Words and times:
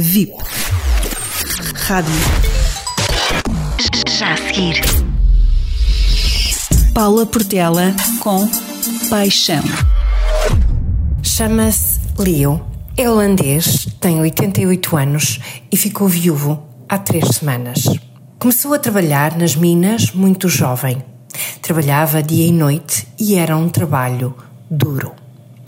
VIP. 0.00 0.32
Rádio. 1.74 2.14
Já 4.06 4.32
a 4.32 4.36
seguir. 4.36 4.80
Paula 6.94 7.26
Portela 7.26 7.92
com 8.20 8.48
Paixão. 9.10 9.64
Chama-se 11.20 11.98
Leo. 12.16 12.64
É 12.96 13.10
holandês, 13.10 13.88
tem 14.00 14.20
88 14.20 14.96
anos 14.96 15.40
e 15.70 15.76
ficou 15.76 16.06
viúvo 16.06 16.62
há 16.88 16.96
três 16.96 17.26
semanas. 17.36 17.82
Começou 18.38 18.74
a 18.74 18.78
trabalhar 18.78 19.36
nas 19.36 19.56
minas 19.56 20.12
muito 20.12 20.48
jovem. 20.48 21.02
Trabalhava 21.60 22.22
dia 22.22 22.46
e 22.46 22.52
noite 22.52 23.08
e 23.18 23.34
era 23.34 23.56
um 23.56 23.68
trabalho 23.68 24.36
duro. 24.70 25.12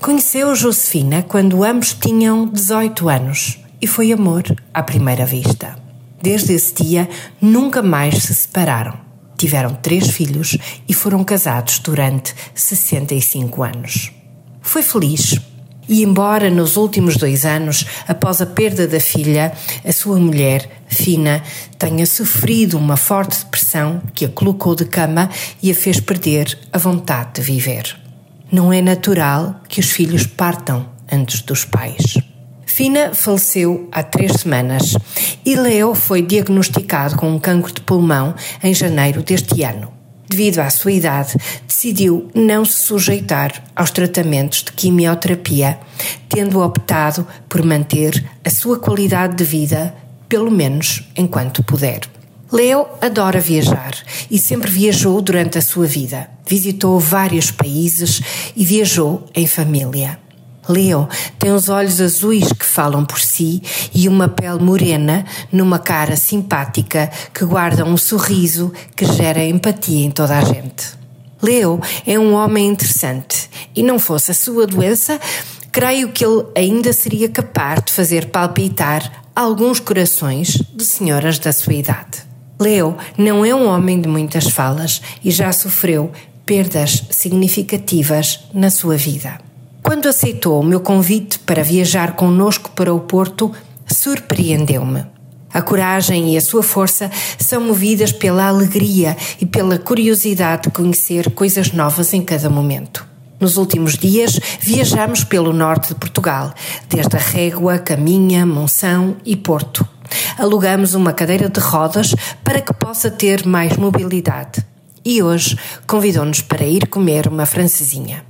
Conheceu 0.00 0.54
Josefina 0.54 1.20
quando 1.20 1.64
ambos 1.64 1.94
tinham 1.94 2.46
18 2.46 3.08
anos 3.08 3.58
e 3.80 3.86
foi 3.86 4.12
amor 4.12 4.44
à 4.72 4.82
primeira 4.82 5.24
vista. 5.24 5.76
Desde 6.22 6.52
esse 6.52 6.74
dia, 6.74 7.08
nunca 7.40 7.82
mais 7.82 8.22
se 8.22 8.34
separaram. 8.34 8.98
Tiveram 9.38 9.74
três 9.74 10.10
filhos 10.10 10.58
e 10.86 10.92
foram 10.92 11.24
casados 11.24 11.78
durante 11.78 12.34
65 12.54 13.62
anos. 13.62 14.12
Foi 14.60 14.82
feliz. 14.82 15.40
E, 15.88 16.04
embora 16.04 16.50
nos 16.50 16.76
últimos 16.76 17.16
dois 17.16 17.44
anos, 17.44 17.86
após 18.06 18.40
a 18.40 18.46
perda 18.46 18.86
da 18.86 19.00
filha, 19.00 19.52
a 19.84 19.92
sua 19.92 20.20
mulher, 20.20 20.82
Fina, 20.86 21.42
tenha 21.78 22.04
sofrido 22.04 22.76
uma 22.76 22.96
forte 22.96 23.38
depressão 23.38 24.02
que 24.14 24.26
a 24.26 24.28
colocou 24.28 24.74
de 24.74 24.84
cama 24.84 25.30
e 25.62 25.70
a 25.70 25.74
fez 25.74 25.98
perder 25.98 26.56
a 26.72 26.78
vontade 26.78 27.34
de 27.34 27.40
viver. 27.40 27.98
Não 28.52 28.72
é 28.72 28.82
natural 28.82 29.60
que 29.68 29.80
os 29.80 29.90
filhos 29.90 30.26
partam 30.26 30.86
antes 31.10 31.40
dos 31.40 31.64
pais. 31.64 32.18
Fina 32.70 33.12
faleceu 33.12 33.88
há 33.90 34.00
três 34.00 34.32
semanas 34.40 34.96
e 35.44 35.56
Leo 35.56 35.92
foi 35.92 36.22
diagnosticado 36.22 37.16
com 37.16 37.28
um 37.28 37.38
cancro 37.38 37.72
de 37.72 37.80
pulmão 37.80 38.32
em 38.62 38.72
janeiro 38.72 39.24
deste 39.24 39.64
ano. 39.64 39.92
Devido 40.26 40.60
à 40.60 40.70
sua 40.70 40.92
idade, 40.92 41.36
decidiu 41.66 42.30
não 42.32 42.64
se 42.64 42.84
sujeitar 42.84 43.52
aos 43.74 43.90
tratamentos 43.90 44.62
de 44.62 44.70
quimioterapia, 44.72 45.80
tendo 46.28 46.62
optado 46.62 47.26
por 47.48 47.62
manter 47.64 48.24
a 48.44 48.48
sua 48.48 48.78
qualidade 48.78 49.34
de 49.34 49.44
vida, 49.44 49.92
pelo 50.28 50.50
menos 50.50 51.02
enquanto 51.16 51.64
puder. 51.64 52.02
Leo 52.52 52.86
adora 53.00 53.40
viajar 53.40 53.94
e 54.30 54.38
sempre 54.38 54.70
viajou 54.70 55.20
durante 55.20 55.58
a 55.58 55.62
sua 55.62 55.86
vida. 55.86 56.30
Visitou 56.48 57.00
vários 57.00 57.50
países 57.50 58.22
e 58.56 58.64
viajou 58.64 59.26
em 59.34 59.46
família. 59.46 60.29
Leo 60.70 61.08
tem 61.38 61.52
os 61.52 61.68
olhos 61.68 62.00
azuis 62.00 62.52
que 62.52 62.64
falam 62.64 63.04
por 63.04 63.18
si 63.18 63.60
e 63.92 64.08
uma 64.08 64.28
pele 64.28 64.60
morena 64.60 65.24
numa 65.52 65.78
cara 65.78 66.16
simpática 66.16 67.10
que 67.34 67.44
guarda 67.44 67.84
um 67.84 67.96
sorriso 67.96 68.72
que 68.94 69.04
gera 69.04 69.44
empatia 69.44 70.06
em 70.06 70.10
toda 70.10 70.38
a 70.38 70.44
gente. 70.44 70.98
Leo 71.42 71.80
é 72.06 72.18
um 72.18 72.34
homem 72.34 72.68
interessante 72.68 73.50
e 73.74 73.82
não 73.82 73.98
fosse 73.98 74.30
a 74.30 74.34
sua 74.34 74.66
doença, 74.66 75.18
creio 75.72 76.10
que 76.12 76.24
ele 76.24 76.44
ainda 76.56 76.92
seria 76.92 77.28
capaz 77.28 77.82
de 77.84 77.92
fazer 77.92 78.26
palpitar 78.26 79.24
alguns 79.34 79.80
corações 79.80 80.62
de 80.74 80.84
senhoras 80.84 81.38
da 81.38 81.52
sua 81.52 81.74
idade. 81.74 82.30
Leo 82.60 82.96
não 83.16 83.44
é 83.44 83.54
um 83.54 83.66
homem 83.66 84.00
de 84.00 84.06
muitas 84.08 84.48
falas 84.48 85.00
e 85.24 85.30
já 85.30 85.50
sofreu 85.50 86.12
perdas 86.44 87.04
significativas 87.10 88.40
na 88.52 88.70
sua 88.70 88.96
vida. 88.96 89.49
Quando 89.90 90.06
aceitou 90.06 90.60
o 90.60 90.64
meu 90.64 90.78
convite 90.78 91.40
para 91.40 91.64
viajar 91.64 92.14
conosco 92.14 92.70
para 92.76 92.94
o 92.94 93.00
Porto, 93.00 93.50
surpreendeu-me. 93.84 95.04
A 95.52 95.60
coragem 95.60 96.32
e 96.32 96.36
a 96.36 96.40
sua 96.40 96.62
força 96.62 97.10
são 97.40 97.60
movidas 97.60 98.12
pela 98.12 98.46
alegria 98.46 99.16
e 99.40 99.46
pela 99.46 99.80
curiosidade 99.80 100.62
de 100.62 100.70
conhecer 100.70 101.32
coisas 101.32 101.72
novas 101.72 102.14
em 102.14 102.22
cada 102.22 102.48
momento. 102.48 103.04
Nos 103.40 103.56
últimos 103.56 103.98
dias, 103.98 104.38
viajamos 104.60 105.24
pelo 105.24 105.52
norte 105.52 105.88
de 105.88 105.96
Portugal, 105.96 106.54
desde 106.88 107.16
a 107.16 107.18
Régua, 107.18 107.76
Caminha, 107.80 108.46
Monção 108.46 109.16
e 109.24 109.34
Porto 109.34 109.84
alugamos 110.38 110.94
uma 110.94 111.12
cadeira 111.12 111.48
de 111.48 111.58
rodas 111.58 112.14
para 112.44 112.60
que 112.60 112.72
possa 112.72 113.10
ter 113.10 113.44
mais 113.44 113.76
mobilidade. 113.76 114.64
E 115.04 115.20
hoje 115.20 115.58
convidou-nos 115.84 116.42
para 116.42 116.64
ir 116.64 116.86
comer 116.86 117.26
uma 117.26 117.44
francesinha. 117.44 118.29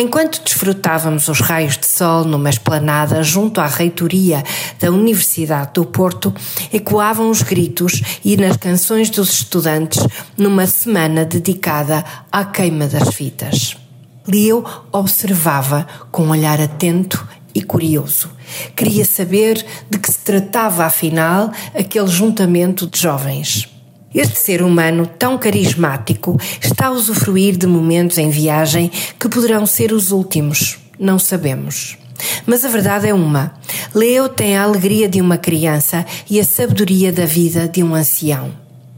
Enquanto 0.00 0.40
desfrutávamos 0.44 1.26
os 1.26 1.40
raios 1.40 1.76
de 1.76 1.86
sol 1.86 2.24
numa 2.24 2.48
esplanada 2.48 3.20
junto 3.24 3.60
à 3.60 3.66
reitoria 3.66 4.44
da 4.78 4.92
Universidade 4.92 5.72
do 5.74 5.84
Porto, 5.84 6.32
ecoavam 6.72 7.28
os 7.28 7.42
gritos 7.42 8.00
e 8.24 8.36
nas 8.36 8.56
canções 8.56 9.10
dos 9.10 9.28
estudantes 9.40 10.06
numa 10.36 10.68
semana 10.68 11.24
dedicada 11.24 12.04
à 12.30 12.44
queima 12.44 12.86
das 12.86 13.12
fitas. 13.12 13.76
Leo 14.24 14.64
observava 14.92 15.84
com 16.12 16.26
um 16.26 16.30
olhar 16.30 16.60
atento 16.60 17.26
e 17.52 17.60
curioso. 17.60 18.30
Queria 18.76 19.04
saber 19.04 19.66
de 19.90 19.98
que 19.98 20.12
se 20.12 20.20
tratava, 20.20 20.84
afinal, 20.84 21.50
aquele 21.74 22.06
juntamento 22.06 22.86
de 22.86 23.00
jovens. 23.00 23.68
Este 24.14 24.38
ser 24.38 24.62
humano 24.62 25.06
tão 25.06 25.36
carismático 25.36 26.38
está 26.62 26.86
a 26.86 26.90
usufruir 26.90 27.56
de 27.56 27.66
momentos 27.66 28.18
em 28.18 28.30
viagem 28.30 28.90
que 29.18 29.28
poderão 29.28 29.66
ser 29.66 29.92
os 29.92 30.10
últimos, 30.10 30.78
não 30.98 31.18
sabemos. 31.18 31.98
Mas 32.46 32.64
a 32.64 32.68
verdade 32.68 33.08
é 33.08 33.14
uma: 33.14 33.52
Leo 33.94 34.28
tem 34.28 34.56
a 34.56 34.62
alegria 34.62 35.08
de 35.08 35.20
uma 35.20 35.36
criança 35.36 36.04
e 36.28 36.40
a 36.40 36.44
sabedoria 36.44 37.12
da 37.12 37.26
vida 37.26 37.68
de 37.68 37.82
um 37.82 37.94
ancião. 37.94 38.50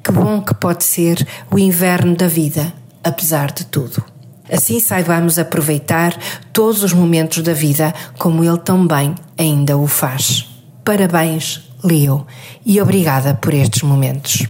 Que 0.02 0.12
bom 0.12 0.40
que 0.40 0.54
pode 0.54 0.84
ser 0.84 1.26
o 1.50 1.58
inverno 1.58 2.16
da 2.16 2.26
vida, 2.26 2.72
apesar 3.04 3.52
de 3.52 3.66
tudo. 3.66 4.02
Assim 4.50 4.80
saibamos 4.80 5.38
aproveitar 5.38 6.16
todos 6.52 6.82
os 6.82 6.92
momentos 6.92 7.42
da 7.42 7.52
vida 7.52 7.94
como 8.18 8.42
ele 8.42 8.58
também 8.58 9.14
ainda 9.38 9.76
o 9.76 9.86
faz. 9.86 10.48
Parabéns, 10.84 11.62
Leo, 11.84 12.26
e 12.64 12.80
obrigada 12.80 13.34
por 13.34 13.54
estes 13.54 13.82
momentos. 13.82 14.46